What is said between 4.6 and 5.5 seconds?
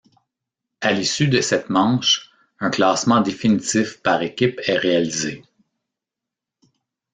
est réalisé.